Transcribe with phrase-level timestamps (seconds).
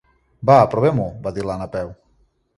[0.49, 1.95] Va, provem-ho —va dir la Napeu—.